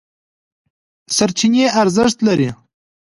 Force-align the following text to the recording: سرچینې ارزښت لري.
سرچینې 1.15 1.65
ارزښت 1.81 2.17
لري. 2.27 2.49